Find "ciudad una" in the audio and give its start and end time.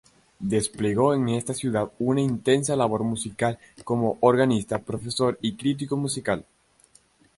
1.53-2.21